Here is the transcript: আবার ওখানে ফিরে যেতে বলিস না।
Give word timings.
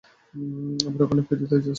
আবার 0.87 1.01
ওখানে 1.05 1.21
ফিরে 1.27 1.39
যেতে 1.41 1.51
বলিস 1.51 1.63
না। 1.63 1.69